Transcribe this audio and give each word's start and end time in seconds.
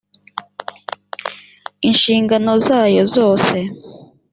inshingano 1.89 2.51
zayo 2.67 3.01
zose 3.15 3.57